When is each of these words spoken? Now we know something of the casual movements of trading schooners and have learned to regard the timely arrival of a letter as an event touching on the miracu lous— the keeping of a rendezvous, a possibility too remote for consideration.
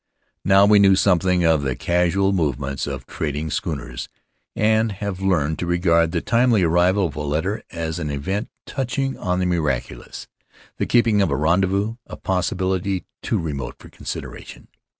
Now 0.43 0.65
we 0.65 0.79
know 0.79 0.95
something 0.95 1.43
of 1.43 1.61
the 1.61 1.75
casual 1.75 2.33
movements 2.33 2.87
of 2.87 3.05
trading 3.05 3.51
schooners 3.51 4.09
and 4.55 4.93
have 4.93 5.19
learned 5.21 5.59
to 5.59 5.67
regard 5.67 6.09
the 6.11 6.21
timely 6.21 6.63
arrival 6.63 7.05
of 7.05 7.15
a 7.15 7.21
letter 7.21 7.61
as 7.69 7.99
an 7.99 8.09
event 8.09 8.49
touching 8.65 9.15
on 9.19 9.37
the 9.37 9.45
miracu 9.45 9.99
lous— 10.03 10.25
the 10.79 10.87
keeping 10.87 11.21
of 11.21 11.29
a 11.29 11.35
rendezvous, 11.37 11.97
a 12.07 12.17
possibility 12.17 13.05
too 13.21 13.37
remote 13.37 13.75
for 13.77 13.89
consideration. 13.89 14.69